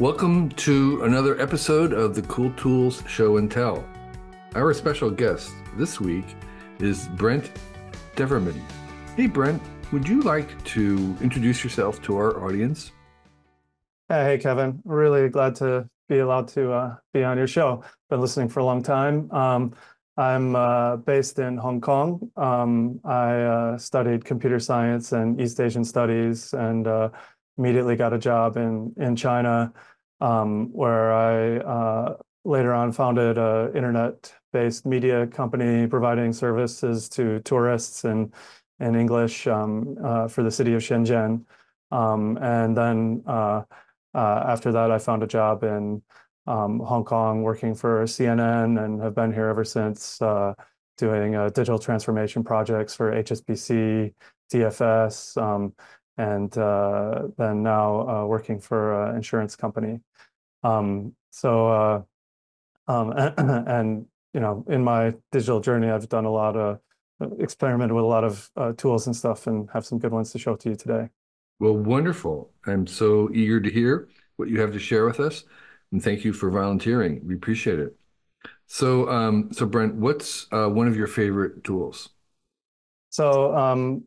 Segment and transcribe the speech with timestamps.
[0.00, 3.88] Welcome to another episode of the Cool Tools Show and Tell.
[4.56, 6.24] Our special guest this week
[6.80, 7.52] is Brent
[8.16, 8.60] Deverman.
[9.16, 9.62] Hey, Brent,
[9.92, 12.90] would you like to introduce yourself to our audience?
[14.08, 14.82] Hey, Kevin.
[14.84, 17.84] Really glad to be allowed to uh, be on your show.
[18.10, 19.30] Been listening for a long time.
[19.30, 19.74] Um,
[20.16, 22.32] I'm uh, based in Hong Kong.
[22.36, 27.10] Um, I uh, studied computer science and East Asian studies and uh,
[27.58, 29.72] immediately got a job in, in China,
[30.18, 38.32] where I uh, later on founded an internet-based media company providing services to tourists in,
[38.80, 41.44] in English um, uh, for the city of Shenzhen.
[41.90, 43.62] Um, and then uh,
[44.14, 46.02] after that, I found a job in
[46.46, 50.18] um, Hong Kong working for CNN and have been here ever since
[50.96, 54.12] doing digital transformation projects for HSBC,
[54.52, 55.72] DFS, um,
[56.16, 60.00] and uh, then now uh, working for an insurance company.
[60.62, 62.02] Um, so, uh,
[62.88, 66.80] um, and, and, you know, in my digital journey, I've done a lot of
[67.38, 70.56] experimented with a lot of tools and stuff and have some good ones to show
[70.56, 71.08] to you today.
[71.60, 72.50] Well, wonderful.
[72.66, 75.44] I'm so eager to hear what you have to share with us.
[75.92, 77.20] And thank you for volunteering.
[77.24, 77.96] We appreciate it.
[78.66, 82.10] So, um, so Brent, what's uh, one of your favorite tools?
[83.10, 84.04] So, um,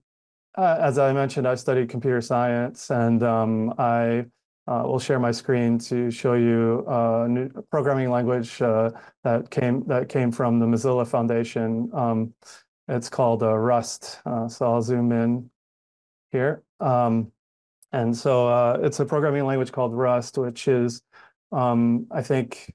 [0.58, 4.26] uh, as I mentioned, I studied computer science, and um, I
[4.68, 8.92] uh, will share my screen to show you uh, a new programming language uh,
[9.24, 11.90] that came that came from the Mozilla Foundation.
[11.94, 12.34] Um,
[12.88, 14.20] it's called uh, Rust.
[14.26, 15.50] so I'll zoom in
[16.32, 16.64] here.
[16.80, 17.32] Um,
[17.92, 21.02] and so uh, it's a programming language called Rust, which is,
[21.52, 22.74] um, I think,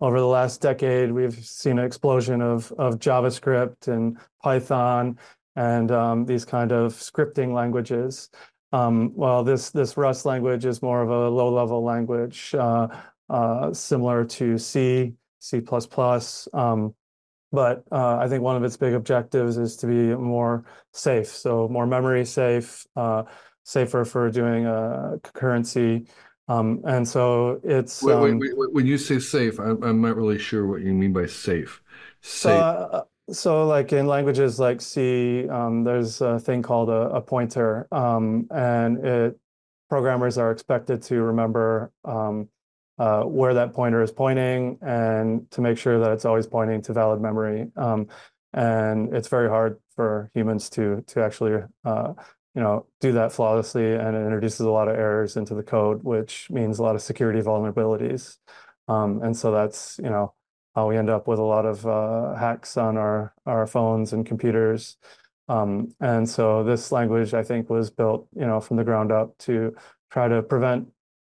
[0.00, 5.18] over the last decade, we've seen an explosion of, of JavaScript and Python
[5.58, 8.30] and um, these kind of scripting languages.
[8.72, 12.86] Um, well, this, this Rust language is more of a low-level language, uh,
[13.28, 15.60] uh, similar to C, C++.
[16.52, 16.94] Um,
[17.50, 21.66] but uh, I think one of its big objectives is to be more safe, so
[21.68, 23.24] more memory safe, uh,
[23.64, 26.08] safer for doing a concurrency.
[26.46, 30.14] Um, and so it's wait, um, wait, wait, when you say safe, I'm, I'm not
[30.14, 31.82] really sure what you mean by safe.
[32.20, 33.02] Safe.
[33.30, 38.46] So, like in languages like C, um, there's a thing called a, a pointer, um,
[38.50, 39.38] and it
[39.90, 42.48] programmers are expected to remember um,
[42.98, 46.92] uh, where that pointer is pointing and to make sure that it's always pointing to
[46.92, 47.70] valid memory.
[47.76, 48.08] Um,
[48.54, 52.14] and it's very hard for humans to to actually uh,
[52.58, 56.02] you know, do that flawlessly and it introduces a lot of errors into the code,
[56.02, 58.38] which means a lot of security vulnerabilities.
[58.88, 60.34] Um, and so that's, you know,
[60.86, 64.96] we end up with a lot of uh, hacks on our, our phones and computers.
[65.48, 69.36] Um, and so this language, I think, was built, you know, from the ground up
[69.38, 69.74] to
[70.10, 70.88] try to prevent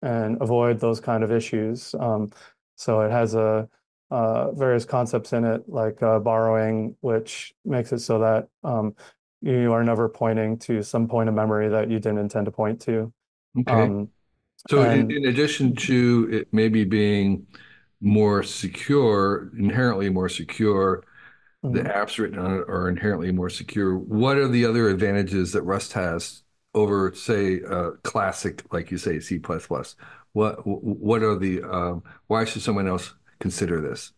[0.02, 1.96] and avoid those kind of issues.
[1.97, 2.31] Um,
[2.75, 3.69] so it has a
[4.09, 8.94] uh, various concepts in it, like uh, borrowing, which makes it so that um,
[9.41, 12.81] you are never pointing to some point of memory that you didn't intend to point
[12.81, 13.13] to.
[13.58, 13.72] Okay.
[13.72, 14.09] Um,
[14.69, 17.47] so and, in, in, addition to it maybe being
[18.01, 21.03] more secure, inherently more secure,
[21.63, 21.75] mm-hmm.
[21.75, 23.97] the apps written on it are inherently more secure.
[23.97, 29.19] What are the other advantages that Rust has over, say, uh, classic, like you say,
[29.19, 29.40] C++?
[30.34, 34.13] What what are the um, why should someone else consider this?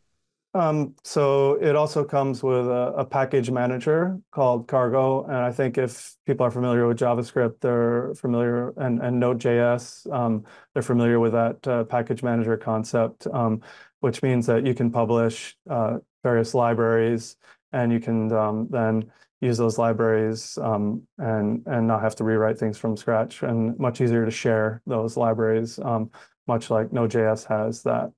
[0.56, 5.24] Um, so it also comes with a, a, package manager called Cargo.
[5.24, 10.44] And I think if people are familiar with JavaScript, they're familiar, and, and Node.js, um,
[10.74, 13.62] they're familiar with that uh, package manager concept, um,
[14.02, 17.36] which means that you can publish uh, various libraries
[17.72, 22.60] and you can um, then use those libraries um, and, and not have to rewrite
[22.60, 26.12] things from scratch and much easier to share those libraries, um,
[26.48, 28.12] much like Node.js has that.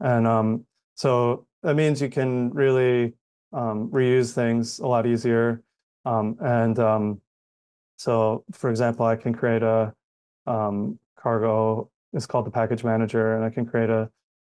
[0.00, 0.26] And
[0.94, 3.14] so that means you can really
[3.52, 5.62] um, reuse things a lot easier.
[6.04, 7.20] Um, and um,
[7.96, 9.94] so, for example, I can create a
[10.46, 14.10] um, cargo, it's called the package manager, and I can create a,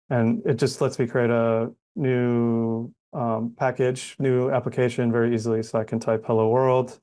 [0.10, 5.64] and it just lets me create a new um, package, new application very easily.
[5.64, 7.00] So I can type hello world,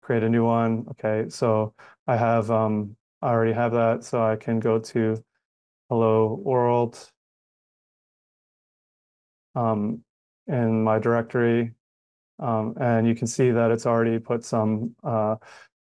[0.00, 0.86] create a new one.
[0.92, 1.74] Okay, so
[2.06, 4.04] I have, um, I already have that.
[4.04, 5.22] So I can go to
[5.88, 7.10] hello world
[9.54, 10.02] um,
[10.46, 11.72] in my directory.
[12.38, 15.36] Um, and you can see that it's already put some uh,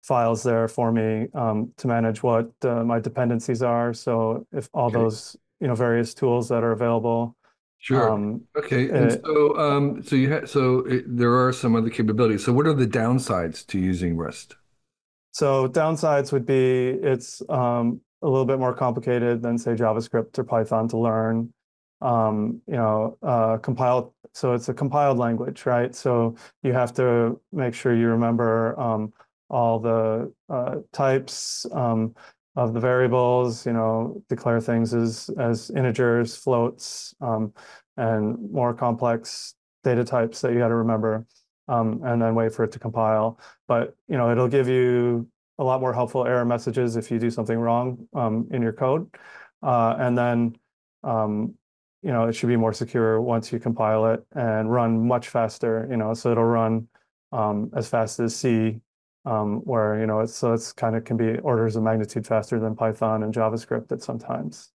[0.03, 3.94] files there for me um, to manage what uh, my dependencies are.
[3.94, 5.00] So if all okay.
[5.00, 7.35] those you know various tools that are available.
[7.79, 8.12] Sure.
[8.12, 8.89] Um, okay.
[8.89, 12.44] And it, so um, so you ha- so it, there are some other capabilities.
[12.44, 14.56] So what are the downsides to using Rust?
[15.31, 20.44] So downsides would be it's um, a little bit more complicated than say JavaScript or
[20.44, 21.53] Python to learn.
[22.01, 25.95] Um, you know, uh, compiled, so it's a compiled language, right?
[25.95, 29.13] So you have to make sure you remember um,
[29.50, 32.13] all the uh, types um,
[32.56, 37.53] of the variables, you know, declare things as, as integers, floats, um,
[37.95, 41.25] and more complex data types that you got to remember,
[41.69, 43.39] um, and then wait for it to compile.
[43.68, 45.27] But, you know, it'll give you
[45.57, 49.07] a lot more helpful error messages if you do something wrong um, in your code.
[49.63, 50.57] Uh, and then,
[51.03, 51.56] um,
[52.05, 55.87] you know, it should be more secure once you compile it and run much faster,
[55.89, 56.87] you know, so it'll run
[57.31, 58.79] um, as fast as C,
[59.25, 62.59] um, where, you know, it's, so it's kind of can be orders of magnitude faster
[62.59, 64.69] than Python and JavaScript at sometimes.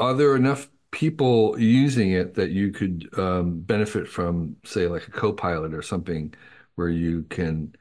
[0.00, 5.12] Are there enough people using it that you could um, benefit from, say, like a
[5.12, 6.34] Copilot or something
[6.74, 7.72] where you can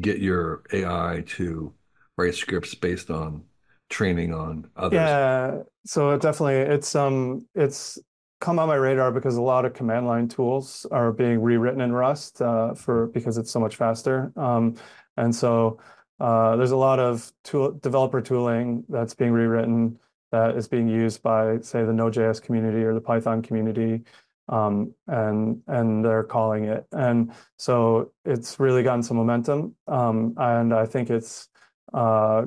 [0.00, 1.72] get your AI to
[2.16, 3.44] write scripts based on
[3.88, 4.96] training on others?
[4.96, 7.98] Yeah, so it definitely it's um it's
[8.40, 11.92] come on my radar because a lot of command line tools are being rewritten in
[11.92, 14.32] Rust uh, for because it's so much faster.
[14.36, 14.76] Um,
[15.16, 15.78] and so
[16.20, 19.98] uh, there's a lot of tool developer tooling that's being rewritten
[20.30, 24.04] that is being used by say the Node.js community or the Python community
[24.48, 26.86] um, and and they're calling it.
[26.92, 31.48] And so it's really gotten some momentum, um, and I think it's
[31.92, 32.44] uh,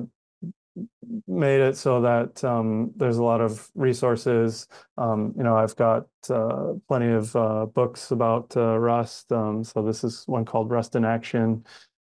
[1.26, 4.66] made it so that um, there's a lot of resources.
[4.96, 9.30] Um, you know, I've got uh, plenty of uh, books about uh, Rust.
[9.32, 11.64] Um, so this is one called Rust in Action,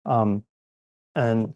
[0.06, 0.44] um,
[1.16, 1.54] and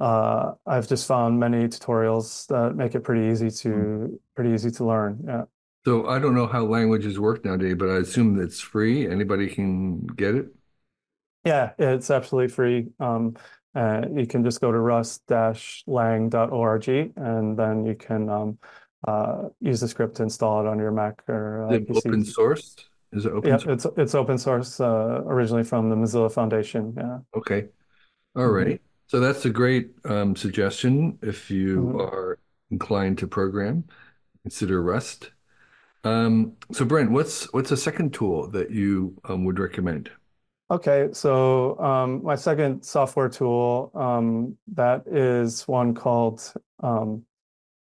[0.00, 4.18] uh, I've just found many tutorials that make it pretty easy to mm.
[4.34, 5.24] pretty easy to learn.
[5.26, 5.44] Yeah.
[5.84, 9.08] So I don't know how languages work nowadays, but I assume it's free.
[9.08, 10.46] Anybody can get it.
[11.44, 12.88] Yeah, it's absolutely free.
[13.00, 13.36] Um,
[13.74, 18.58] uh, you can just go to rust-lang.org and then you can um,
[19.08, 22.06] uh, use the script to install it on your Mac or uh, PC.
[22.06, 22.76] open source?
[23.12, 23.50] Is it open?
[23.50, 23.86] Yeah, source?
[23.86, 26.94] it's it's open source uh, originally from the Mozilla Foundation.
[26.96, 27.18] Yeah.
[27.34, 27.66] Okay.
[28.34, 28.78] All mm -hmm.
[29.06, 32.00] So that's a great um, suggestion if you mm -hmm.
[32.00, 32.38] are
[32.70, 33.84] inclined to program.
[34.42, 35.32] Consider Rust.
[36.04, 40.10] Um, so Brent, what's what's a second tool that you um, would recommend?
[40.72, 46.50] Okay, so um, my second software tool um, that is one called
[46.82, 47.26] um,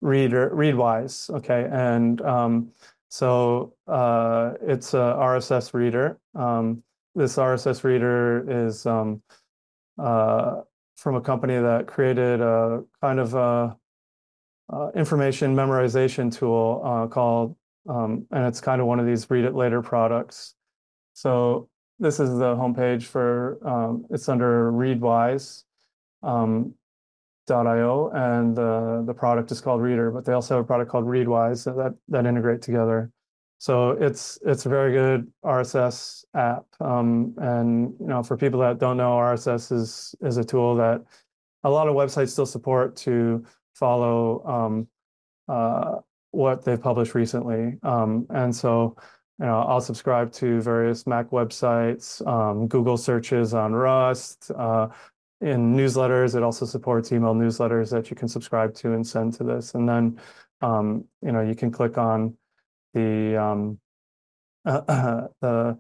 [0.00, 1.28] Reader Readwise.
[1.28, 2.70] Okay, and um,
[3.10, 6.18] so uh, it's a RSS reader.
[6.34, 6.82] Um,
[7.14, 9.20] this RSS reader is um,
[9.98, 10.62] uh,
[10.96, 13.76] from a company that created a kind of a,
[14.72, 17.54] uh, information memorization tool uh, called
[17.84, 20.54] and it's kind of one of these read it later products.
[21.12, 25.64] So this is the homepage for, um, it's under Readwise
[26.22, 26.74] um,
[27.50, 31.06] .io, and the, the product is called Reader, but they also have a product called
[31.06, 33.10] Readwise that, that integrate together.
[33.58, 38.78] So it's it's a very good RSS app, um, and you know for people that
[38.78, 41.02] don't know, RSS is is a tool that
[41.64, 43.44] a lot of websites still support to
[43.74, 44.88] follow um,
[45.48, 45.96] uh,
[46.30, 47.78] what they've published recently.
[47.82, 48.96] Um, and so,
[49.38, 54.50] you know, I'll subscribe to various Mac websites, um, Google searches on Rust.
[54.56, 54.88] Uh,
[55.40, 59.44] in newsletters, it also supports email newsletters that you can subscribe to and send to
[59.44, 59.74] this.
[59.74, 60.20] And then,
[60.60, 62.36] um, you know, you can click on
[62.94, 63.78] the um,
[64.64, 65.78] uh, the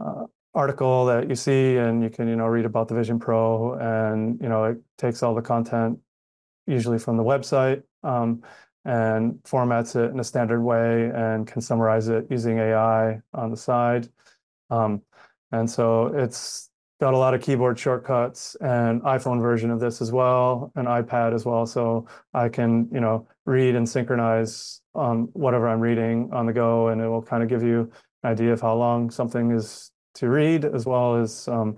[0.00, 3.74] uh, article that you see, and you can, you know, read about the Vision Pro,
[3.74, 5.98] and you know, it takes all the content
[6.66, 7.82] usually from the website.
[8.84, 13.56] And formats it in a standard way and can summarize it using AI on the
[13.56, 14.08] side.
[14.70, 15.02] Um,
[15.52, 16.70] and so it's
[17.00, 21.34] got a lot of keyboard shortcuts and iPhone version of this as well, and iPad
[21.34, 21.66] as well.
[21.66, 26.88] So I can, you know, read and synchronize on whatever I'm reading on the go,
[26.88, 27.90] and it will kind of give you
[28.22, 31.76] an idea of how long something is to read, as well as, um,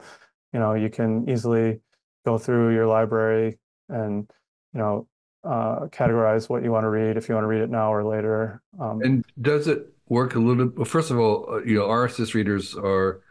[0.53, 1.81] you know, you can easily
[2.25, 4.31] go through your library and,
[4.73, 5.07] you know,
[5.45, 8.05] uh, categorize what you want to read if you want to read it now or
[8.05, 8.63] later.
[8.79, 10.77] Um, and does it work a little bit?
[10.77, 13.23] Well, first of all, uh, you know, RSS readers are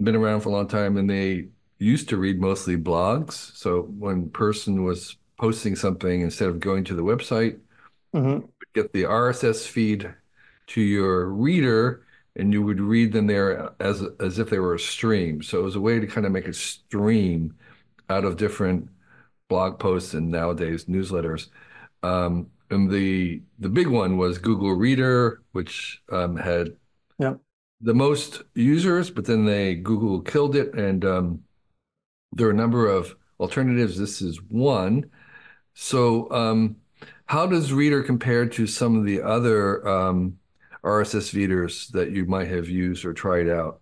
[0.00, 3.32] been around for a long time and they used to read mostly blogs.
[3.56, 7.58] So when person was posting something, instead of going to the website,
[8.14, 8.46] mm-hmm.
[8.74, 10.12] get the RSS feed
[10.68, 12.02] to your reader
[12.34, 15.42] and you would read them there as as if they were a stream.
[15.42, 17.54] So it was a way to kind of make a stream
[18.08, 18.88] out of different
[19.48, 21.48] blog posts and nowadays newsletters.
[22.02, 26.76] Um, and the the big one was Google Reader, which um, had
[27.80, 31.40] the most users, but then they Google killed it, and um,
[32.32, 33.98] there are a number of alternatives.
[33.98, 35.10] This is one.
[35.74, 36.76] So, um,
[37.26, 40.38] how does Reader compare to some of the other um,
[40.82, 43.80] RSS readers that you might have used or tried out?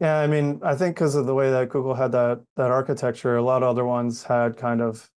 [0.00, 3.36] Yeah, I mean, I think because of the way that Google had that that architecture,
[3.36, 5.10] a lot of other ones had kind of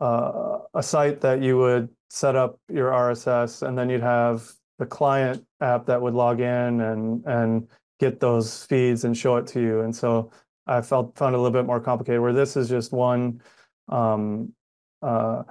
[0.00, 4.86] uh, a site that you would set up your RSS, and then you'd have the
[4.86, 7.68] client app that would log in and and
[8.00, 9.80] get those feeds and show it to you.
[9.82, 10.32] And so
[10.66, 12.20] I felt found it a little bit more complicated.
[12.20, 13.40] Where this is just one,
[13.88, 14.52] um,
[15.02, 15.44] uh,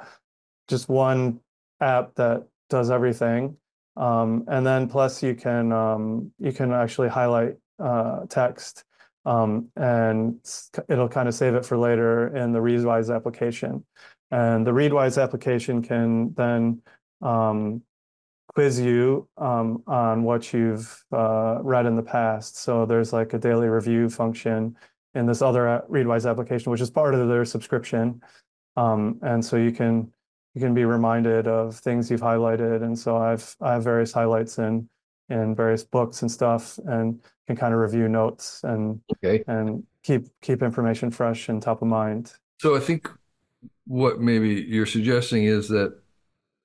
[0.67, 1.39] just one
[1.79, 3.55] app that does everything,
[3.95, 8.83] um, and then plus you can um, you can actually highlight uh, text,
[9.25, 10.39] um, and
[10.87, 13.85] it'll kind of save it for later in the Readwise application.
[14.31, 16.81] And the Readwise application can then
[17.21, 17.81] um,
[18.53, 22.57] quiz you um, on what you've uh, read in the past.
[22.57, 24.75] So there's like a daily review function
[25.15, 28.21] in this other Readwise application, which is part of their subscription.
[28.75, 30.11] Um, and so you can
[30.55, 32.83] you can be reminded of things you've highlighted.
[32.83, 34.89] And so I've I have various highlights in
[35.29, 39.43] in various books and stuff, and can kind of review notes and okay.
[39.47, 42.33] and keep keep information fresh and top of mind.
[42.59, 43.09] So I think
[43.85, 45.97] what maybe you're suggesting is that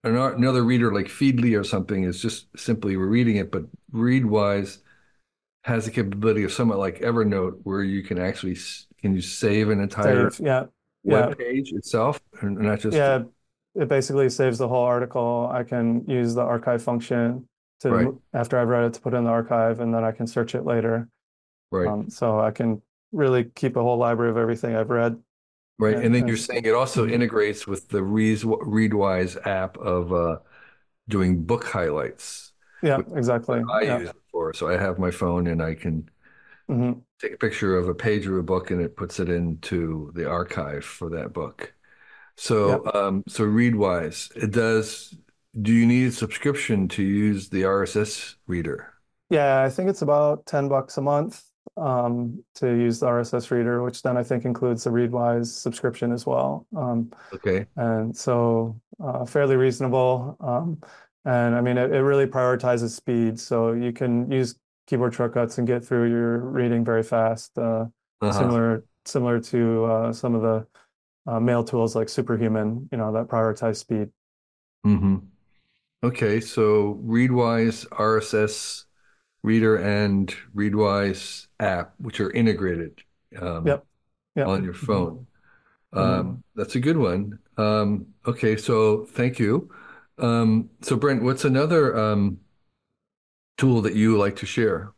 [0.02, 4.78] another reader like Feedly or something is just simply reading it, but Readwise
[5.62, 8.56] has the capability of somewhat like Evernote, where you can actually
[9.00, 10.64] can you save an entire save, yeah,
[11.02, 11.34] web yeah.
[11.34, 13.22] page itself, and not just yeah.
[13.76, 15.50] It basically saves the whole article.
[15.52, 17.48] I can use the archive function
[17.84, 18.14] to right.
[18.34, 20.54] after I've read it to put it in the archive, and then I can search
[20.54, 21.08] it later.
[21.70, 21.86] Right.
[21.86, 25.16] Um, so I can really keep a whole library of everything I've read
[25.78, 25.96] Right.
[25.96, 27.14] And, and then you're saying it also mm-hmm.
[27.14, 30.38] integrates with the Readwise app of uh,
[31.08, 32.52] doing book highlights.
[32.82, 33.62] Yeah, exactly.
[33.72, 33.98] I yeah.
[33.98, 34.52] use it for.
[34.54, 36.08] So I have my phone and I can
[36.70, 37.00] mm-hmm.
[37.20, 40.28] take a picture of a page of a book and it puts it into the
[40.28, 41.74] archive for that book.
[42.36, 42.94] So, yep.
[42.94, 45.16] um, so Readwise, it does.
[45.60, 48.92] Do you need a subscription to use the RSS reader?
[49.30, 51.42] Yeah, I think it's about 10 bucks a month
[51.76, 56.26] um, to use the RSS reader, which then I think includes the Readwise subscription as
[56.26, 56.66] well.
[56.76, 57.66] Um, okay.
[57.76, 60.36] And so uh, fairly reasonable.
[60.40, 60.80] Um,
[61.24, 63.38] and I mean, it, it really prioritizes speed.
[63.40, 64.56] So you can use
[64.86, 67.86] keyboard shortcuts and get through your reading very fast, uh,
[68.20, 68.32] uh-huh.
[68.32, 70.66] similar similar to uh, some of the
[71.30, 74.08] uh, mail tools like Superhuman, you know, that prioritize speed.
[74.86, 75.16] Mm-hmm.
[76.04, 78.84] Okay, so Readwise RSS
[79.42, 83.02] Reader and Readwise app, which are integrated
[83.40, 83.86] um, yep.
[84.36, 84.46] Yep.
[84.46, 85.26] on your phone.
[85.94, 85.98] Mm-hmm.
[85.98, 87.38] Um, that's a good one.
[87.56, 89.70] Um, okay, so thank you.
[90.18, 92.38] Um, so Brent, what's another um,
[93.56, 94.92] tool that you like to share?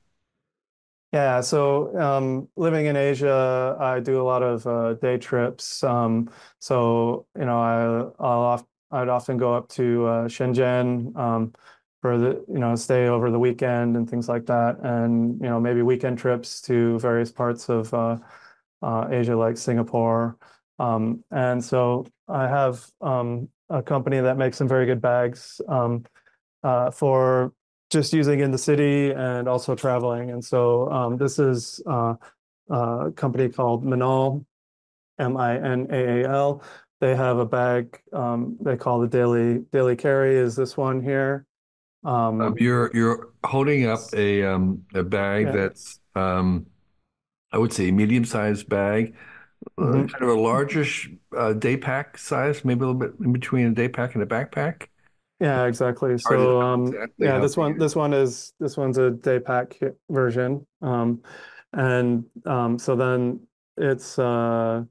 [1.13, 5.83] Yeah, so um, living in Asia, I do a lot of uh, day trips.
[5.85, 11.53] Um, so you know, I I'll oft, I'd often go up to uh, Shenzhen um,
[12.03, 15.61] for the you know stay over the weekend and things like that, and you know
[15.61, 18.19] maybe weekend trips to various parts of uh,
[18.83, 20.37] uh, Asia like Singapore.
[20.79, 26.05] Um, and so I have um, a company that makes some very good bags um,
[26.63, 27.53] uh, for
[27.91, 30.31] just using in the city and also traveling.
[30.31, 32.15] And so um, this is uh,
[32.69, 34.45] a company called Minaal,
[35.19, 36.63] M-I-N-A-A-L.
[37.01, 40.37] They have a bag um, they call the daily daily carry.
[40.37, 41.47] Is this one here?
[42.05, 45.53] Um, um, you're you're holding up a um, a bag yeah.
[45.53, 46.67] that's um,
[47.53, 49.15] I would say a medium sized bag,
[49.77, 50.07] uh, mm-hmm.
[50.07, 53.75] kind of a largish uh, day pack size, maybe a little bit in between a
[53.75, 54.87] day pack and a backpack.
[55.39, 56.17] Yeah, exactly.
[56.17, 60.67] So um, exactly yeah, this one this one is this one's a day pack version,
[60.81, 61.21] um,
[61.75, 63.41] and um, so then
[63.77, 64.19] it's.
[64.19, 64.85] Uh,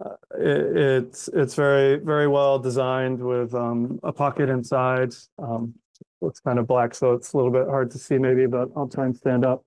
[0.00, 5.14] uh, it, it's it's very very well designed with um, a pocket inside.
[5.38, 5.74] Um,
[6.20, 8.88] looks kind of black, so it's a little bit hard to see maybe, but I'll
[8.88, 9.64] try and stand up.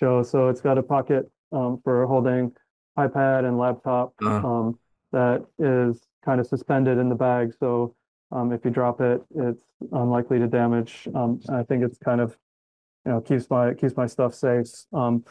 [0.00, 0.22] Show.
[0.22, 2.52] So it's got a pocket um, for holding
[2.98, 4.48] iPad and laptop uh-huh.
[4.48, 4.78] um,
[5.12, 7.52] that is kind of suspended in the bag.
[7.60, 7.94] So
[8.32, 9.62] um, if you drop it, it's
[9.92, 11.06] unlikely to damage.
[11.14, 12.34] Um, I think it's kind of,
[13.04, 14.68] you know, keeps my keeps my stuff safe.
[14.94, 15.22] Um,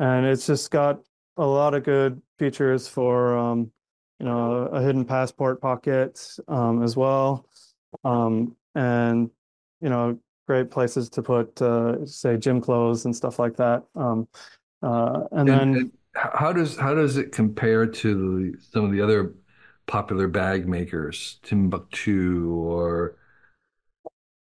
[0.00, 0.98] and it's just got
[1.36, 3.70] a lot of good features for, um,
[4.18, 7.46] you know, a hidden passport pocket um, as well.
[8.04, 9.30] um, and
[9.80, 13.84] you know, great places to put, uh, say, gym clothes and stuff like that.
[13.94, 14.28] Um,
[14.82, 18.14] uh, and, and, then, and how does how does it compare to
[18.52, 19.34] the, some of the other
[19.86, 23.16] popular bag makers, Timbuk2 or?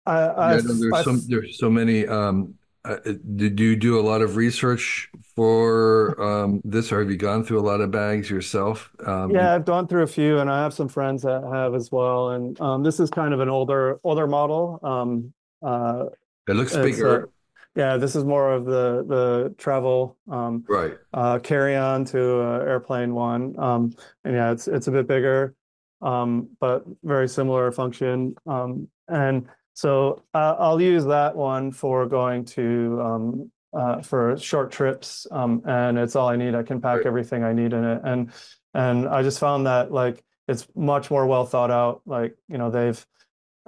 [0.05, 0.25] I,
[0.55, 2.97] yeah, there's I've, so there's so many um, uh,
[3.35, 7.59] did you do a lot of research for um, this, or have you gone through
[7.59, 8.91] a lot of bags yourself?
[9.05, 11.91] Um, Yeah, I've gone through a few, and I have some friends that have as
[11.91, 12.31] well.
[12.31, 14.79] And um, this is kind of an older older model.
[14.83, 16.05] Um, uh,
[16.47, 17.29] it looks a, bigger,
[17.75, 20.93] yeah, this is more of the the travel um, right?
[21.13, 23.57] uh, carry on to uh, airplane one.
[23.57, 25.55] Um, and yeah, it's it's a bit bigger,
[26.01, 28.35] um, but very similar function.
[28.45, 34.71] Um, and so uh, I'll use that one for going to um, uh, for short
[34.71, 36.55] trips, um, and it's all I need.
[36.55, 37.05] I can pack Right.
[37.05, 38.31] everything I need in it, and
[38.73, 42.01] and I just found that like it's much more well thought out.
[42.05, 43.03] Like you know they've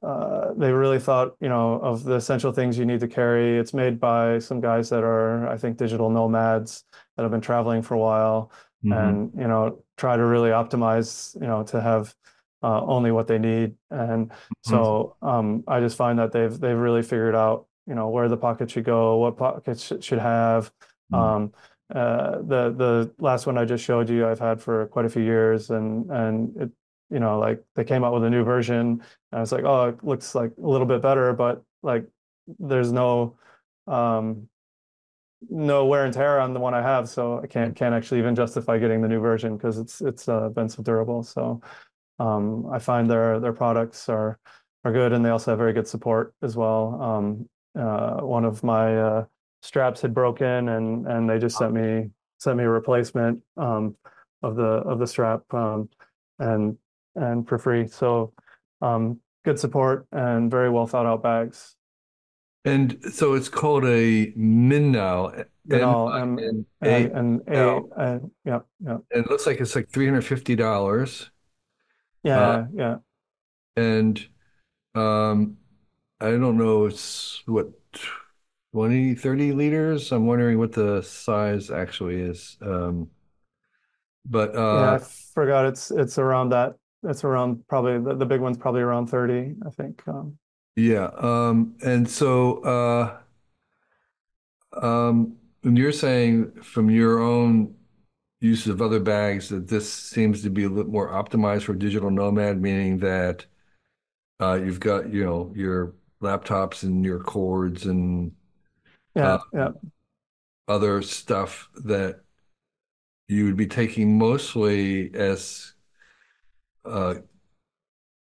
[0.03, 3.57] uh, they really thought you know of the essential things you need to carry.
[3.57, 6.83] It's made by some guys that are I think digital nomads
[7.15, 8.51] that have been traveling for a while,
[8.83, 12.13] hmm and you know try to really optimize you know to have
[12.65, 13.75] uh, only what they need.
[13.91, 14.31] And
[14.63, 18.37] so um, I just find that they've they've really figured out, you know, where the
[18.37, 20.71] pocket should go, what pockets sh should have.
[21.13, 21.53] Um,
[21.93, 25.21] uh, the the last one I just showed you, I've had for quite a few
[25.21, 26.71] years, and and it,
[27.11, 29.89] you know, like they came out with a new version, and I was like, oh,
[29.89, 32.07] it looks like a little bit better, but like
[32.57, 33.37] there's no
[33.85, 34.49] um
[35.47, 38.33] no wear and tear on the one I have, so I can't can't actually even
[38.33, 41.21] justify getting the new version because it's it's uh, been so durable.
[41.21, 41.61] So
[42.19, 44.39] um, I find their their products are
[44.83, 47.01] are good, and they also have very good support as well.
[47.01, 49.25] Um, uh, one of my uh,
[49.61, 53.95] straps had broken, and and they just sent me sent me a replacement um,
[54.43, 55.89] of the of the strap, um,
[56.39, 56.77] and
[57.15, 57.87] and for free.
[57.87, 58.33] So
[58.81, 61.75] um, good support and very well thought out bags.
[62.65, 69.29] And so it's called a Minaal, and and a M-I-N-A-L, uh, yeah yeah and it
[69.29, 71.21] looks like it's like $350.
[71.21, 71.29] Uh,
[72.25, 72.97] yeah yeah
[73.77, 74.27] and
[74.95, 75.57] um,
[76.19, 77.71] I don't know, it's what,
[78.73, 80.11] 20, 30 liters?
[80.11, 82.57] I'm wondering what the size actually is.
[82.61, 83.09] Um,
[84.25, 84.59] but yeah.
[84.59, 86.75] uh, I forgot it's it's around that.
[87.03, 90.01] It's around probably the, the big one's probably around 30, I think.
[90.07, 90.37] Um,
[90.75, 93.17] yeah, um, and so uh,
[94.81, 97.75] um, and you're saying from your own
[98.45, 102.11] use of other bags that this seems to be a little more optimized for digital
[102.11, 103.45] nomad, meaning that
[104.39, 108.31] uh, you've got, you know, your laptops and your cords and
[109.15, 109.69] uh, yeah yeah
[110.67, 112.21] other stuff that
[113.27, 115.73] you would be taking mostly as
[116.85, 117.15] uh,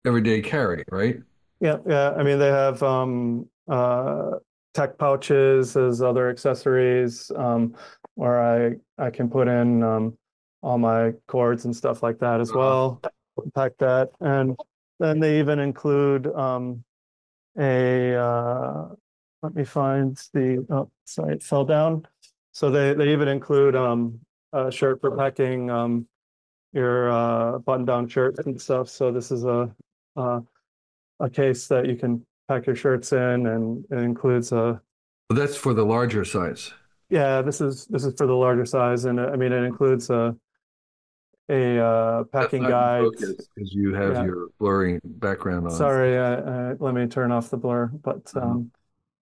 [0.05, 1.17] everyday carry, right?
[1.59, 2.11] Yeah, yeah.
[2.11, 4.31] I mean, they have um, uh,
[4.73, 7.75] tech pouches as other accessories um,
[8.21, 10.15] where I I can put in um,
[10.61, 12.59] all my cords and stuff like that as Uh-huh.
[12.59, 13.01] well.
[13.55, 14.55] Pack that, and
[14.99, 16.83] then they even include um,
[17.57, 18.13] a.
[18.13, 18.89] Uh,
[19.41, 20.63] let me find the.
[20.69, 22.05] Oh, sorry, it fell down.
[22.51, 24.19] So they they even include um,
[24.53, 26.05] a shirt for packing um,
[26.73, 28.87] your uh, button-down shirts and stuff.
[28.89, 29.73] So this is a.
[30.15, 30.41] Uh,
[31.21, 34.81] a case that you can pack your shirts in, and it includes a
[35.29, 36.73] Well, that's for the larger size.
[37.11, 37.41] Yeah.
[37.41, 40.35] This is this is for the larger size, and uh, I mean it includes a
[41.49, 43.05] a uh, packing guide.
[43.11, 45.71] because you have Yeah, your blurring background on.
[45.71, 46.17] sorry.
[46.17, 47.87] Uh, uh, let me turn off the blur.
[47.87, 48.47] But Uh-huh.
[48.47, 48.71] um,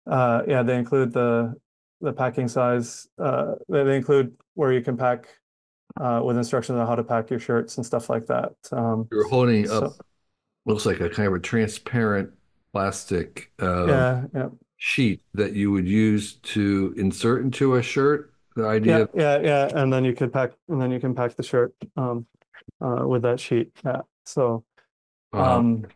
[0.06, 1.54] uh, yeah, they include the
[2.00, 3.08] the packing size.
[3.18, 5.28] Uh, they, include where you can pack
[6.00, 8.52] uh, with instructions on how to pack your shirts and stuff like that.
[8.72, 9.94] Um, You're holding up,
[10.66, 12.30] looks like a kind of a transparent
[12.72, 14.48] plastic yeah, yeah.
[14.82, 18.34] Sheet that you would use to insert into a shirt.
[18.56, 21.36] The Yeah, idea, yeah, yeah, and then you could pack, and then you can pack
[21.36, 22.26] the shirt um,
[22.80, 23.72] uh, with that sheet.
[23.84, 24.02] Yeah.
[24.26, 24.64] So
[25.32, 25.86] uh, um,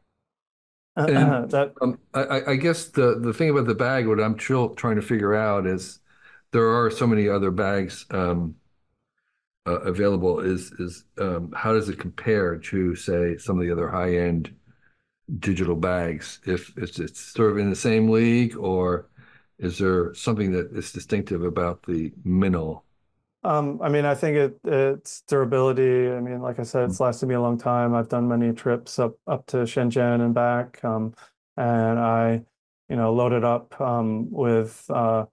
[0.96, 4.38] and that um, I, I I guess the the thing about the bag, what I'm
[4.38, 6.00] still trying to figure out is
[6.52, 8.56] there are so many other bags um,
[9.66, 10.40] uh, available.
[10.40, 14.54] Is is um, how does it compare to say some of the other high end
[15.38, 16.40] digital bags?
[16.46, 19.08] If it's it's sort of in the same league, or
[19.58, 22.82] is there something that is distinctive about the Minaal?
[23.44, 26.10] um, I mean, I think it it's durability.
[26.10, 27.94] I mean, like I said, it's lasted me a long time.
[27.94, 31.14] I've done many trips up up to Shenzhen and back, um,
[31.56, 32.42] and I,
[32.88, 35.26] you know, loaded up um, with uh,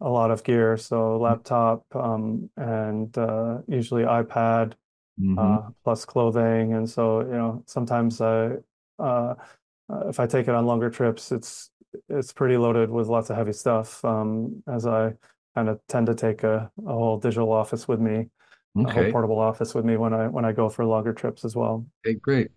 [0.00, 0.76] a lot of gear.
[0.76, 4.74] So laptop um, and uh, usually iPad.
[5.20, 5.38] Mm-hmm.
[5.38, 6.74] uh, plus clothing.
[6.74, 8.56] And so, you know, sometimes I, uh, uh,
[8.98, 11.70] if I take it on longer trips, it's
[12.08, 14.04] it's pretty loaded with lots of heavy stuff.
[14.04, 15.14] Um, as I
[15.54, 18.28] kind of tend to take a, a whole digital office with me,
[18.76, 21.54] a whole portable office with me when I when I go for longer trips as
[21.54, 21.86] well.
[22.04, 22.50] Okay, great.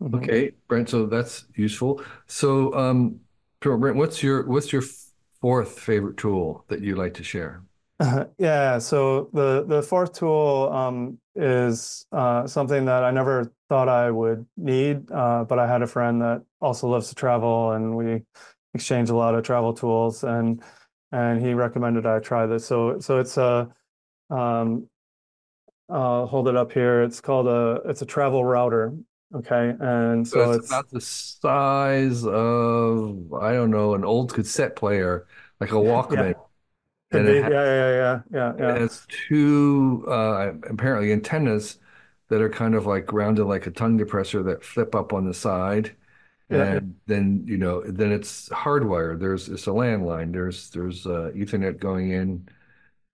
[0.00, 2.02] hmm Okay, Brent, so that's useful.
[2.26, 3.20] So, um,
[3.60, 4.82] Brent, what's your what's your
[5.40, 7.62] fourth favorite tool that you like to share?
[8.38, 14.10] Yeah, so the the fourth tool um, is uh, something that I never thought I
[14.10, 18.22] would need, uh, but I had a friend that also loves to travel, and we
[18.74, 20.62] exchange a lot of travel tools, and
[21.12, 22.66] and he recommended I try this.
[22.66, 23.74] So so it's a
[24.30, 24.88] um,
[25.88, 27.02] I'll hold it up here.
[27.02, 28.94] It's called a it's a travel router.
[29.34, 34.32] Okay, and So so it's it's about the size of, I don't know, an old
[34.32, 35.26] cassette player,
[35.60, 36.36] like a Walkman, could
[37.12, 41.78] and it yeah yeah yeah yeah It yeah has two uh, apparently antennas
[42.28, 45.32] that are kind of like rounded like a tongue depressor that flip up on the
[45.34, 45.96] side.
[46.50, 49.20] yeah yeah And then, you know, then it's hardwired.
[49.20, 50.32] There's it's a landline.
[50.32, 52.48] There's there's uh, Ethernet going in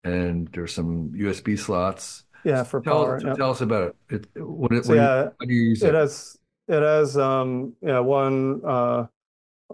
[0.04, 2.24] and there's some USB slots.
[2.44, 3.20] yeah, for Tell power.
[3.24, 3.36] Yeah.
[3.36, 4.26] tell us about it.
[4.36, 5.94] It what it So what do you yeah, how do you use it it?
[5.94, 9.06] has it has um yeah one uh,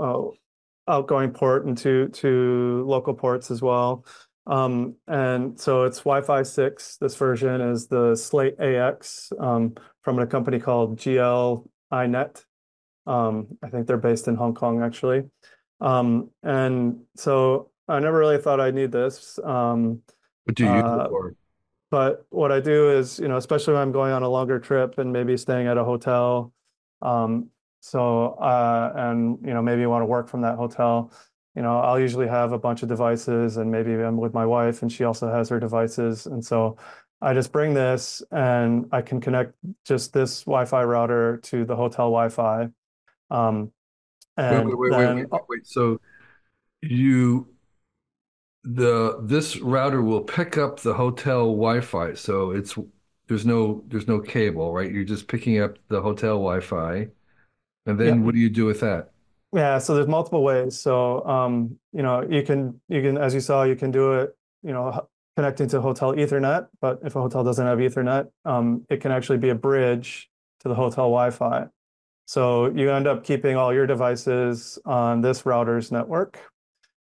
[0.01, 0.23] uh
[0.91, 4.05] outgoing port and two two local ports as well.
[4.47, 6.97] Um, and so it's Wi-Fi 6.
[6.97, 12.45] This version is the Slate AX um, from a company called GL iNet.
[13.07, 15.25] Um, I think they're based in Hong Kong actually.
[15.81, 19.39] Um, and so I never really thought I'd need this.
[19.43, 20.03] Um,
[20.45, 21.09] What do you uh,
[21.91, 24.99] but what I do is, you know, especially when I'm going on a longer trip
[24.99, 26.53] and maybe staying at a hotel,
[27.03, 27.49] um,
[27.81, 31.13] so uh, and you know maybe you want to work from that hotel,
[31.55, 34.83] you know, I'll usually have a bunch of devices, and maybe I'm with my wife
[34.83, 36.77] and she also has her devices, and so
[37.23, 42.07] I just bring this and I can connect just this Wi-Fi router to the hotel
[42.07, 42.69] Wi-Fi,
[43.31, 43.73] um,
[44.49, 45.67] Wait, wait, and wait, wait, wait, then wait, wait.
[45.67, 46.01] So
[46.83, 47.49] you
[48.65, 52.15] the this router will pick up the hotel Wi-Fi.
[52.15, 52.77] So it's
[53.29, 54.91] there's no there's no cable, right?
[54.91, 57.09] You're just picking up the hotel Wi-Fi.
[57.87, 59.11] And yeah, then what do you do with that?
[59.53, 60.79] Yeah, so there's multiple ways.
[60.79, 64.37] So, um, you know, you can you can as you saw, you can do it,
[64.63, 69.01] you know, connecting to hotel Ethernet, but if a hotel doesn't have Ethernet, um, it
[69.01, 71.67] can actually be a bridge to the hotel Wi-Fi.
[72.27, 76.39] So you end up keeping all your devices on this router's network.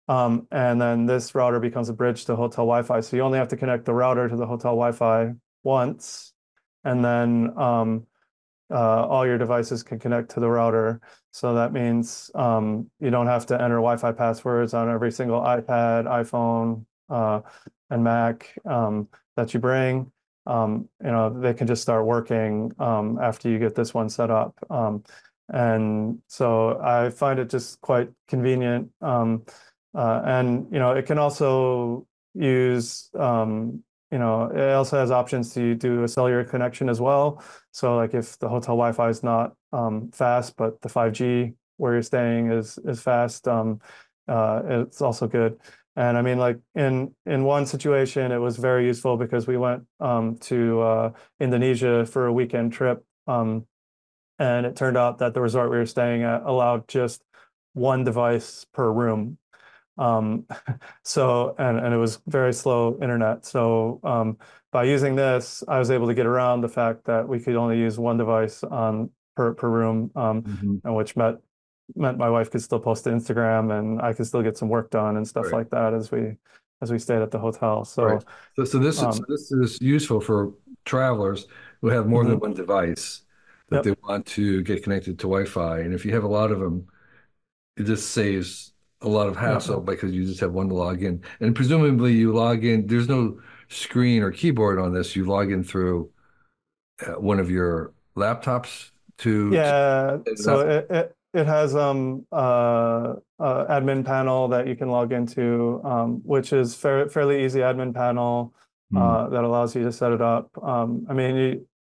[0.08, 3.00] Um, and then this router becomes a bridge to hotel Wi-Fi.
[3.00, 5.32] So you only have to connect the router to the hotel Wi-Fi
[5.64, 6.32] once,
[6.84, 8.06] and then um,
[8.70, 11.00] uh, all your devices can connect to the router.
[11.30, 16.04] So that means um, you don't have to enter Wi-Fi passwords on every single iPad,
[16.06, 17.40] iPhone, uh,
[17.90, 20.10] and Mac um, that you bring.
[20.46, 24.30] Um, you know, they can just start working um, after you get this one set
[24.30, 24.54] up.
[24.70, 25.02] Um,
[25.48, 28.90] and so I find it just quite convenient.
[29.00, 29.44] Um,
[29.94, 35.52] uh, and you know, it can also use um, you know, it also has options
[35.54, 37.42] to do a cellular connection as well.
[37.72, 42.02] So like if the hotel Wi-Fi is not um, fast, but the 5G where you're
[42.02, 43.80] staying is is fast, um,
[44.28, 45.58] uh, it's also good.
[45.96, 49.84] And I mean, like in in one situation, it was very useful because we went
[49.98, 53.66] um, to uh, Indonesia for a weekend trip, um,
[54.38, 57.24] and it turned out that the resort we were staying at allowed just
[57.72, 59.38] one device per room.
[59.98, 60.46] Um,
[61.04, 63.44] so, and, and it was very slow internet.
[63.46, 64.38] So, um,
[64.72, 67.78] by using this, I was able to get around the fact that we could only
[67.78, 71.40] use one device on per, per room, um, hmm and which meant
[71.94, 74.90] meant my wife could still post to Instagram and I could still get some work
[74.90, 76.36] done and stuff Right, like that as we
[76.82, 77.84] as we stayed at the hotel.
[78.00, 78.18] right.
[78.18, 80.54] So, So, so this is so um, this is useful for
[80.84, 81.46] travelers
[81.80, 83.22] who have more than mhm, one device
[83.70, 85.80] that yep, they want to get connected to Wi-Fi.
[85.80, 86.86] And if you have a lot of them,
[87.76, 88.74] it just saves
[89.06, 91.22] a lot of hassle because you just have one to log in.
[91.40, 95.16] And presumably you log in, there's no screen or keyboard on this.
[95.16, 96.10] You log in through
[97.06, 102.26] uh, one of your laptops to, to Yeah, it so it it, it has um
[102.32, 107.60] uh, uh admin panel that you can log into, um, which is fair, fairly easy
[107.60, 108.54] admin panel
[108.90, 108.98] Hmm.
[109.00, 110.50] uh, that allows you to set it up.
[110.62, 111.48] Um, I mean, you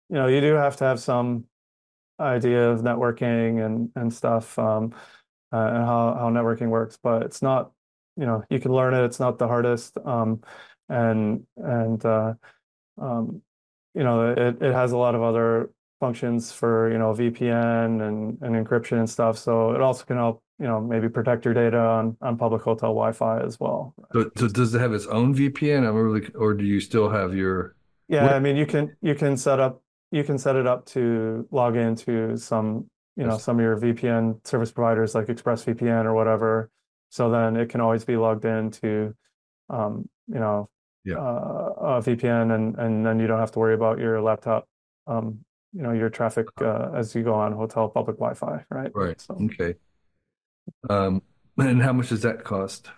[0.08, 1.44] you know you do have to have some
[2.20, 4.94] idea of networking and and stuff um,
[5.54, 7.70] uh, and how how networking works, but it's not
[8.16, 9.04] you know you can learn it.
[9.04, 10.40] It's not the hardest, um,
[10.88, 12.34] and and uh,
[13.00, 13.42] um,
[13.94, 18.38] you know, it, it has a lot of other functions for, you know, VPN and,
[18.42, 19.38] and encryption and stuff.
[19.38, 22.90] So it also can help, you know, maybe protect your data on, on public hotel
[22.90, 23.94] Wi-Fi as well.
[24.12, 25.88] So, so does it have its own VPN?
[25.88, 27.76] I'm really, or do you still have your,
[28.08, 28.34] Yeah, what?
[28.34, 31.76] I mean, you can you can set up you can set it up to log
[31.76, 36.70] into some, you know, some of your VPN service providers like ExpressVPN or whatever.
[37.10, 39.14] So then it can always be logged into,
[39.70, 40.68] um, you know,
[41.04, 41.18] Yeah.
[41.18, 44.66] uh, a VPN, and and then you don't have to worry about your laptop,
[45.06, 48.90] um, you know, your traffic uh, as you go on hotel public Wi-Fi, right?
[48.94, 49.20] Right.
[49.20, 49.74] So Okay.
[50.90, 51.22] Um,
[51.58, 52.90] and how much does that cost?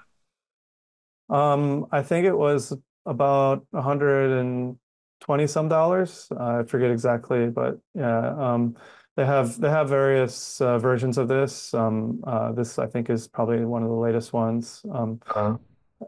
[1.28, 2.72] Um, I think it was
[3.04, 6.28] about a 120 some dollars.
[6.38, 8.76] I forget exactly, but yeah, um,
[9.16, 11.72] they have they have various uh, versions of this.
[11.74, 14.84] Um, uh, this I think is probably one of the latest ones.
[14.92, 15.56] Um, Uh,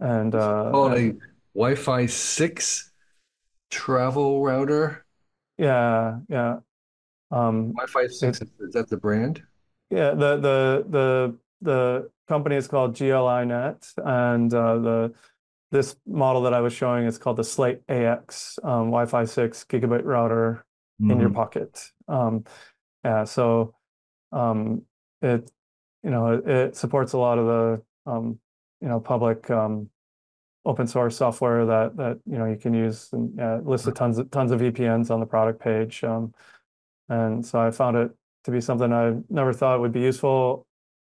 [0.01, 1.15] and uh, called a
[1.55, 2.93] Wi-Fi 6
[3.71, 5.07] travel router.
[5.57, 6.59] yeah, yeah.
[7.31, 9.43] Um, Wi-Fi 6, it is, that the brand?
[9.91, 15.15] yeah the the the the company is called GL iNet, and uh, the
[15.71, 20.05] this model that I was showing is called the Slate AX um, Wi-Fi 6 gigabit
[20.05, 20.65] router
[21.09, 21.91] in your hmm pocket.
[23.05, 23.75] Yeah, so
[24.33, 24.83] um,
[25.23, 25.51] it
[26.03, 28.39] you know it, it supports a lot of the um,
[28.81, 29.91] you know public um,
[30.65, 34.19] open source software that that you know you can use and yeah, it listed tons
[34.19, 36.05] of tons of VPNs on the product page.
[36.05, 36.35] Um,
[37.09, 38.11] and so I found it
[38.45, 40.67] to be something I never thought would be useful.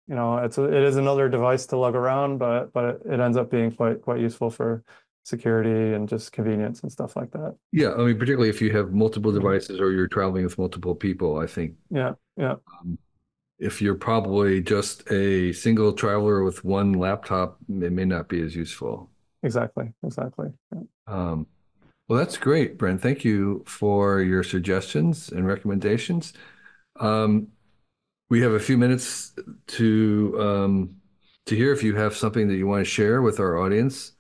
[0.08, 3.38] You know, it's a, it is another device to lug around, but but it ends
[3.38, 4.84] up being quite quite useful for
[5.28, 7.56] security and just convenience and stuff like that.
[7.72, 11.38] Yeah, I mean, particularly if you have multiple devices or you're traveling with multiple people,
[11.38, 12.98] I think Yeah, yeah, um,
[13.60, 18.56] if you're probably just a single traveler with one laptop, it may not be as
[18.56, 19.10] useful.
[19.44, 20.50] exactly, exactly.
[20.74, 20.82] Yeah.
[21.08, 21.48] Um,
[22.08, 23.02] well, that's great, Brent.
[23.02, 26.34] Thank you for your suggestions and recommendations.
[27.00, 27.50] Um,
[28.30, 29.34] we have a few minutes
[29.68, 30.96] to um,
[31.46, 34.14] to hear if you have something that you want to share with our audience,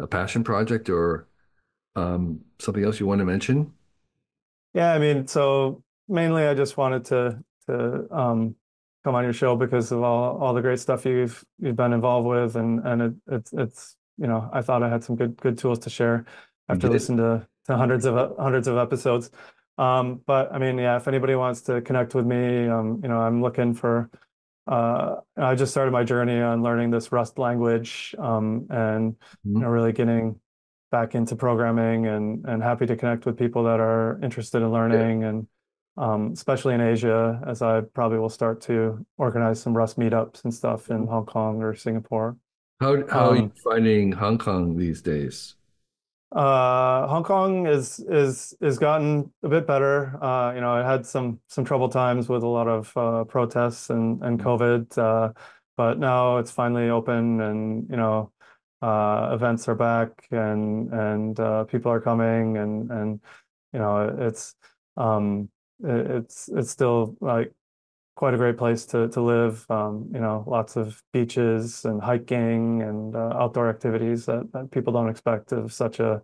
[0.00, 1.28] a passion project or
[1.96, 3.72] um, something else you want to mention.
[4.74, 8.56] Yeah, I mean, so mainly I just wanted to to um,
[9.04, 12.26] come on your show because of all all the great stuff you've you've been involved
[12.26, 15.58] with, and and it, it's it's you know I thought I had some good good
[15.58, 16.24] tools to share
[16.68, 19.30] after listening to to hundreds of hundreds of episodes.
[19.78, 23.20] Um, but I mean, yeah, if anybody wants to connect with me, um, you know,
[23.20, 24.10] I'm looking for.
[24.66, 29.68] Uh, I just started my journey on learning this Rust language, um, and you know,
[29.68, 30.40] really getting
[30.90, 34.68] back into programming and and happy to connect with people that are interested in Yeah.
[34.70, 35.46] learning and
[35.96, 40.54] um, especially in Asia, as I probably will start to organize some Rust meetups and
[40.54, 42.36] stuff in Hong Kong or Singapore.
[42.80, 45.56] How how are you Um, finding Hong Kong these days?
[46.32, 50.16] Uh, Hong Kong is is is gotten a bit better.
[50.22, 53.90] Uh, you know, I had some some trouble times with a lot of uh, protests
[53.90, 55.32] and and COVID, uh,
[55.76, 58.32] but now it's finally open, and you know,
[58.80, 63.20] uh, events are back, and and uh, people are coming, and and
[63.72, 64.54] you know, it's
[64.96, 65.48] um,
[65.82, 67.52] it, it's it's still like
[68.20, 69.64] quite a great place to to live.
[69.70, 74.92] Um, you know, lots of beaches and hiking and uh, outdoor activities that, that people
[74.92, 76.20] don't expect of such a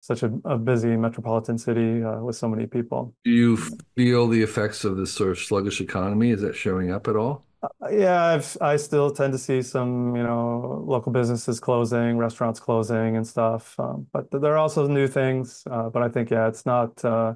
[0.00, 3.14] such a, a busy metropolitan city uh, with so many people.
[3.24, 3.56] Do you
[3.96, 6.30] feel the effects of this sort of sluggish economy?
[6.30, 7.44] Is that showing up at all?
[7.88, 13.16] Yeah, I've I still tend to see some, you know, local businesses closing, restaurants closing
[13.16, 13.78] and stuff.
[13.78, 15.62] Um, but there are also new things.
[15.70, 17.34] Uh, but I think yeah, it's not uh,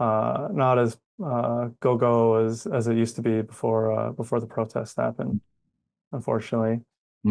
[0.00, 4.46] uh, not as uh, go-go as as it used to be before uh, before the
[4.46, 5.40] protests happened,
[6.12, 6.82] unfortunately.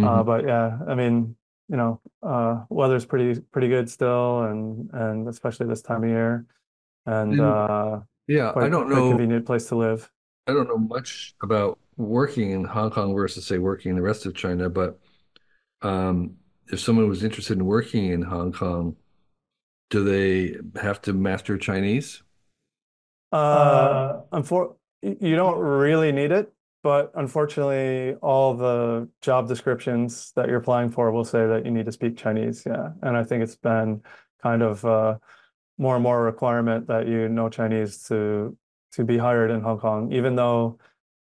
[0.01, 1.35] Uh, hmm but yeah, I mean,
[1.69, 6.45] you know, uh, weather's pretty pretty good still, and and especially this time of year,
[7.07, 9.05] and And uh, yeah, I don't quite know.
[9.07, 10.11] convenient place to live.
[10.47, 14.25] I don't know much about working in Hong Kong versus say working in the rest
[14.25, 14.99] of China, but
[15.81, 16.37] um,
[16.71, 18.97] if someone was interested in working in Hong Kong,
[19.89, 22.23] do they have to master Chinese?
[23.31, 30.47] Uh, Uh, unfor you don't really need it, but unfortunately, all the job descriptions that
[30.47, 32.63] you're applying for will say that you need to speak Chinese.
[32.65, 34.03] Yeah, and I think it's been
[34.43, 35.17] kind of uh,
[35.77, 38.55] more and more a requirement that you know Chinese to
[38.93, 40.77] to be hired in Hong Kong, even though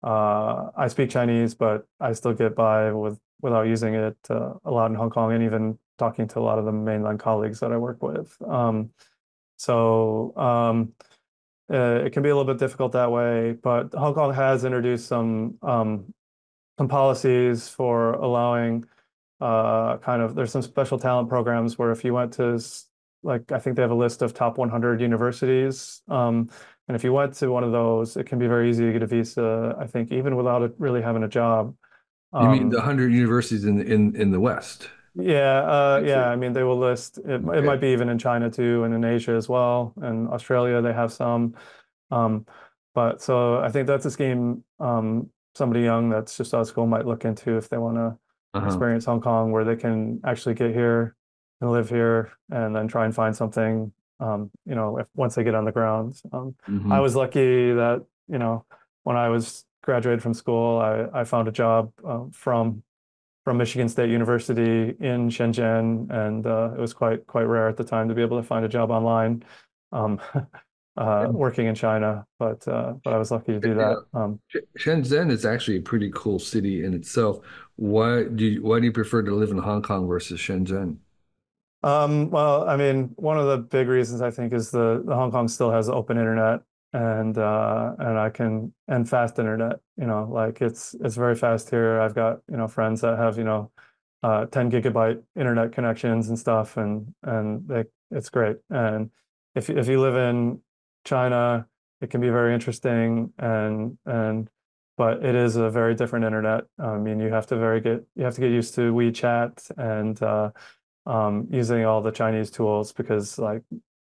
[0.03, 4.71] uh, I speak Chinese, but I still get by with without using it uh, a
[4.71, 7.73] lot in Hong Kong, and even talking to a lot of the mainland colleagues that
[7.73, 8.37] I work with.
[8.47, 8.91] Um,
[9.57, 10.37] so.
[10.37, 10.93] Um,
[11.73, 15.59] it can be a little bit difficult that way, but Hong Kong has introduced some
[15.63, 16.13] um,
[16.79, 18.85] some policies for allowing
[19.41, 22.61] uh, kind of there's some special talent programs where if you went to
[23.23, 26.51] like I think they have a list of top 100 universities, um,
[26.89, 29.03] and if you went to one of those, it can be very easy to get
[29.03, 29.77] a visa.
[29.79, 31.75] I think even without really having a job.
[32.35, 34.89] You mean the Um, 100 universities in in in the West?
[35.15, 36.29] Yeah, uh, yeah.
[36.29, 37.43] I mean, they will list it.
[37.55, 40.93] It might be even in China too, and in Asia as well, and Australia they
[40.93, 41.55] have some.
[42.11, 42.47] Um,
[42.95, 46.87] but so I think that's a scheme um, somebody young that's just out of school
[46.87, 48.17] might look into if they want to
[48.55, 48.67] Uh-huh.
[48.67, 51.17] experience Hong Kong, where they can actually get here
[51.61, 53.93] and live here, and then try and find something.
[54.21, 56.21] Um, you know, if once they get on the ground.
[56.33, 56.55] Um,
[56.91, 58.65] I hmm was lucky that you know
[59.05, 61.93] when I was graduated from school, I I found a job
[62.33, 62.83] from
[63.45, 67.85] from Michigan State University in Shenzhen, and uh, it was quite quite rare at the
[67.85, 69.45] time to be able to find a job online.
[69.91, 70.21] Um,
[70.97, 74.05] uh, working in China, but uh, but I was lucky to do that.
[74.15, 74.41] Um,
[74.79, 77.41] Shenzhen is actually a pretty cool city in itself.
[77.77, 80.99] Why do you, why do you prefer to live in Hong Kong versus Shenzhen?
[81.83, 85.33] Um, well, I mean, one of the big reasons I think is the, the Hong
[85.33, 86.61] Kong still has open internet
[86.93, 89.81] and uh, and I can and fast internet.
[89.97, 92.01] You know, like it's it's very fast here.
[92.01, 93.71] I've got you know friends that have you know
[94.23, 98.57] uh, 10 gigabyte internet connections and stuff, and and they, it's great.
[98.71, 99.11] And
[99.55, 100.61] if if you live in
[101.05, 101.67] China,
[102.01, 104.49] it can be very interesting and and
[104.99, 106.65] but it is a very different internet.
[106.79, 110.23] I mean, you have to very get you have to get used to WeChat and
[110.23, 110.51] uh,
[111.07, 113.63] um, using all the Chinese tools because like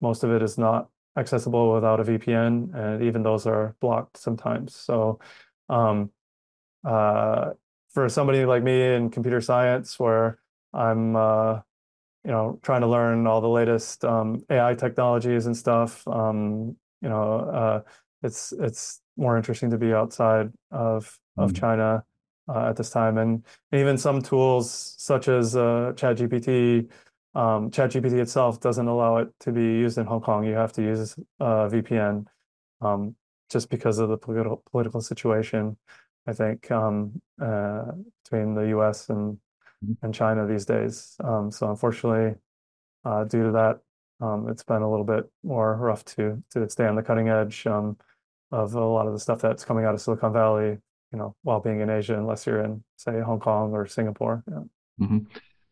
[0.00, 0.88] most of it is not
[1.18, 4.74] accessible without a VPN, and even those are blocked sometimes.
[4.74, 5.18] So,
[5.68, 6.11] um,
[6.85, 7.50] uh,
[7.90, 10.38] for somebody like me in computer science, where
[10.72, 11.61] I'm, uh,
[12.24, 17.09] you know, trying to learn all the latest um, AI technologies and stuff, um, you
[17.09, 17.81] know, uh,
[18.22, 21.57] it's it's more interesting to be outside of of mm.
[21.57, 22.04] China
[22.48, 26.90] uh, at this time, and even some tools such as uh, ChatGPT
[27.38, 30.44] um, ChatGPT itself doesn't allow it to be used in Hong Kong.
[30.44, 32.27] You have to use uh, VPN
[32.81, 33.14] um,
[33.48, 35.77] just because of the political political situation.
[36.27, 37.92] I think um, uh,
[38.24, 39.09] between the U.S.
[39.09, 39.92] and mm-hmm.
[40.05, 41.16] and China these days.
[41.22, 42.35] Um, so unfortunately,
[43.05, 43.79] uh, due to that,
[44.20, 47.68] um, it's been a little bit more rough to to stay on the cutting edge
[47.68, 47.96] um,
[48.51, 50.79] of a lot of the stuff that's coming out of Silicon Valley.
[51.12, 54.42] You know, while being in Asia, unless you're in say Hong Kong or Singapore.
[54.51, 54.62] Yeah.
[55.01, 55.18] Mm-hmm.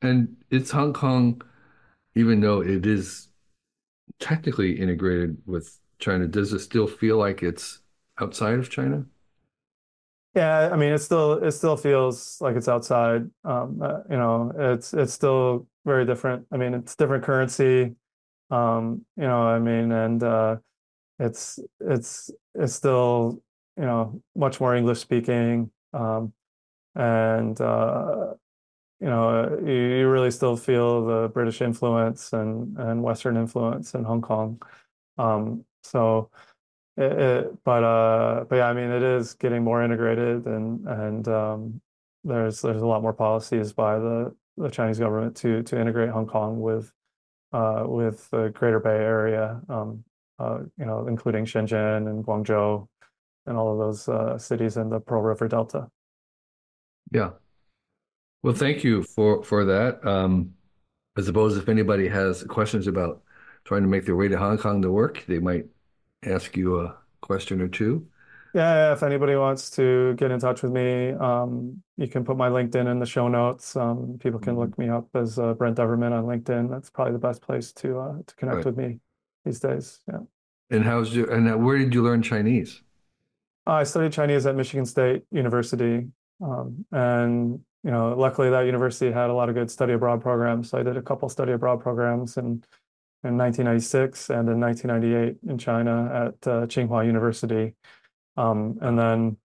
[0.03, 1.43] And it's Hong Kong
[2.17, 3.29] even though it is
[4.21, 7.81] technically integrated with China, does it still feel like it's
[8.21, 9.07] outside of China?
[10.35, 13.31] Yeah, I mean, it still it still feels like it's outside.
[13.45, 16.47] Um, uh, you know, it's it's still very different.
[16.53, 17.97] I mean, it's different currency.
[18.51, 20.57] Um, you know, I mean, and uh,
[21.21, 23.43] it's it's it's still
[23.79, 25.71] you know much more English speaking.
[25.95, 26.33] Um,
[26.97, 28.35] and uh,
[29.01, 34.05] you know, you, you really still feel the British influence and, and Western influence in
[34.05, 34.61] Hong Kong.
[35.19, 36.31] Um, so,
[36.97, 41.29] it, it, but uh, but yeah, I mean, it is getting more integrated, and and
[41.29, 41.81] um,
[42.25, 46.27] there's there's a lot more policies by the the Chinese government to to integrate Hong
[46.27, 46.91] Kong with
[47.53, 50.05] uh, with the Greater Bay Area, um,
[50.39, 52.87] uh, you know, including Shenzhen and Guangzhou,
[53.47, 55.89] and all of those uh, cities in the Pearl River Delta.
[57.13, 57.31] Yeah,
[58.43, 60.07] well, thank you for for that.
[60.07, 60.53] Um,
[61.17, 63.23] I suppose if anybody has questions about
[63.65, 65.67] trying to make their way to Hong Kong to work, they might
[66.25, 68.07] ask you a question or two.
[68.55, 72.49] Yeah, if anybody wants to get in touch with me, um, you can put my
[72.49, 73.77] LinkedIn in the show notes.
[73.77, 74.83] Um, people can look mm-hmm.
[74.83, 76.71] me up as uh, Brent Deverman on LinkedIn.
[76.71, 78.65] That's probably the best place to uh, to connect right.
[78.65, 79.01] with me
[79.45, 80.01] these days.
[80.09, 80.21] Yeah.
[80.71, 82.83] And how's your and where did you learn Chinese?
[83.67, 86.07] I studied Chinese at Michigan State University,
[86.41, 90.71] um, and you know, luckily that university had a lot of good study abroad programs.
[90.71, 92.65] So I did a couple study abroad programs in
[93.25, 97.75] in 1996 and in 1998 in China at uh, Tsinghua University,
[98.37, 99.37] um, and then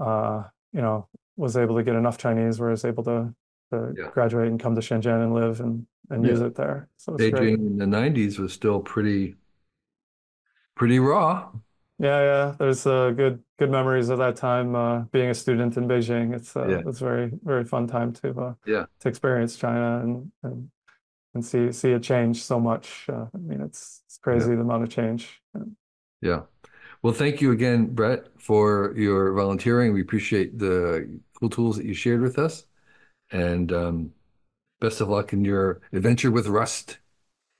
[0.00, 3.34] uh, you know was able to get enough Chinese where I was able to,
[3.72, 4.10] to yeah.
[4.10, 6.30] graduate and come to Shenzhen and live and and yeah.
[6.30, 6.88] use it there.
[6.96, 9.36] So Beijing in the 90s was still pretty
[10.74, 11.48] pretty raw.
[11.98, 12.54] Yeah, yeah.
[12.58, 16.34] There's uh, good good memories of that time uh, being a student in Beijing.
[16.34, 16.82] It's uh, yeah.
[16.86, 20.70] it's very very fun time to uh, yeah to experience China and and
[21.34, 23.06] and see see it change so much.
[23.08, 24.56] Uh, I mean, it's it's crazy yeah.
[24.56, 25.40] the amount of change.
[26.20, 26.42] Yeah.
[27.02, 29.92] Well, thank you again, Brent, for your volunteering.
[29.92, 32.64] We appreciate the cool tools that you shared with us,
[33.30, 34.12] and um,
[34.80, 36.98] best of luck in your adventure with Rust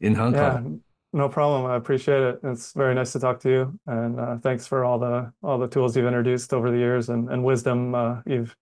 [0.01, 0.53] in Hong yeah.
[0.53, 0.83] Kong.
[1.17, 1.65] No problem.
[1.65, 2.41] I appreciate it.
[2.43, 5.67] It's very nice to talk to you, and uh, thanks for all the all the
[5.67, 8.55] tools you've introduced over the years and, and wisdom uh, you've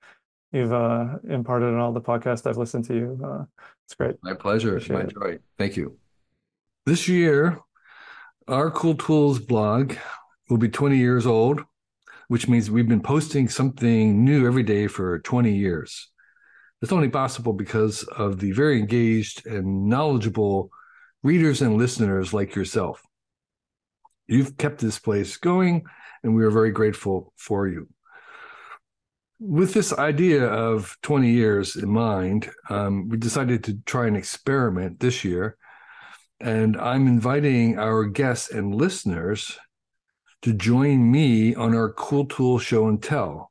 [0.52, 3.20] you've uh, imparted in all the podcasts I've listened to you.
[3.24, 3.44] Uh,
[3.84, 4.14] it's great.
[4.22, 4.76] My pleasure.
[4.76, 5.14] Appreciate My it.
[5.14, 5.38] joy.
[5.58, 5.98] Thank you.
[6.86, 7.58] This year,
[8.46, 9.94] our Cool Tools blog
[10.48, 11.60] will be 20 years old,
[12.28, 16.08] which means we've been posting something new every day for 20 years.
[16.82, 20.70] It's only possible because of the very engaged and knowledgeable
[21.24, 23.02] readers and listeners like yourself.
[24.28, 25.86] You've kept this place going,
[26.22, 27.88] and we are very grateful for you.
[29.40, 35.00] With this idea of 20 years in mind, um, we decided to try an experiment
[35.00, 35.56] this year.
[36.40, 39.58] And I'm inviting our guests and listeners
[40.42, 43.50] to join me on our Cool Tool Show and Tell,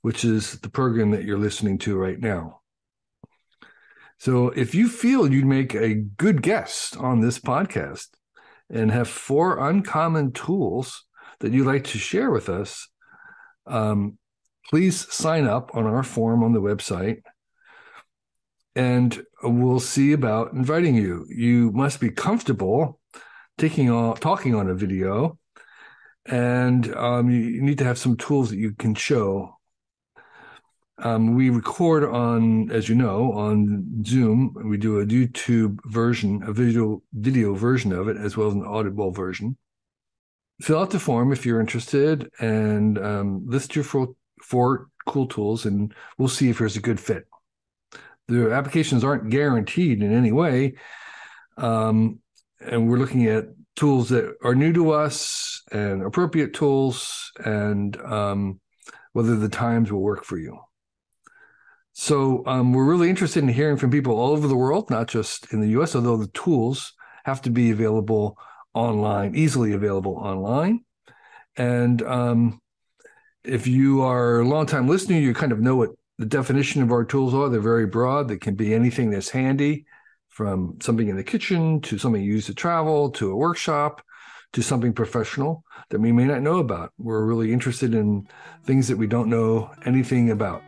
[0.00, 2.59] which is the program that you're listening to right now.
[4.20, 8.08] So if you feel you'd make a good guest on this podcast
[8.68, 11.06] and have four uncommon tools
[11.40, 12.86] that you'd like to share with us,
[13.66, 14.18] um,
[14.68, 17.22] please sign up on our form on the website
[18.76, 21.24] and we'll see about inviting you.
[21.30, 23.00] You must be comfortable
[23.56, 25.38] taking on talking on a video
[26.26, 29.56] and um, you need to have some tools that you can show
[31.02, 34.54] um, we record on, as you know, on Zoom.
[34.64, 38.64] We do a YouTube version, a video video version of it, as well as an
[38.64, 39.56] audible version.
[40.60, 45.64] Fill out the form if you're interested, and um, list your four, four cool tools,
[45.64, 47.26] and we'll see if there's a good fit.
[48.28, 50.74] The applications aren't guaranteed in any way,
[51.56, 52.20] um,
[52.60, 58.60] and we're looking at tools that are new to us and appropriate tools, and um,
[59.12, 60.58] whether the times will work for you.
[62.00, 65.52] So um, we're really interested in hearing from people all over the world, not just
[65.52, 65.94] in the U.S.
[65.94, 66.94] Although the tools
[67.24, 68.38] have to be available
[68.72, 70.80] online, easily available online.
[71.58, 72.62] And um,
[73.44, 77.04] if you are a longtime listener, you kind of know what the definition of our
[77.04, 77.50] tools are.
[77.50, 78.28] They're very broad.
[78.28, 79.84] They can be anything that's handy,
[80.30, 84.00] from something in the kitchen to something you use to travel to a workshop
[84.54, 86.94] to something professional that we may not know about.
[86.96, 88.26] We're really interested in
[88.64, 90.62] things that we don't know anything about.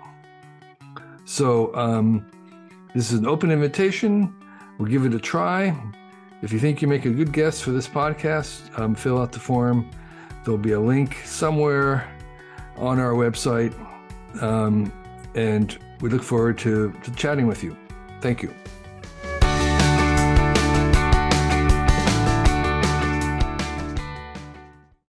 [1.25, 2.27] So um,
[2.95, 4.35] this is an open invitation.
[4.79, 5.77] We'll give it a try.
[6.43, 9.39] If you think you make a good guest for this podcast, um, fill out the
[9.39, 9.89] form.
[10.45, 12.09] There'll be a link somewhere
[12.77, 13.73] on our website.
[14.43, 14.93] Um,
[15.35, 17.77] and we look forward to, to chatting with you.
[18.21, 18.53] Thank you.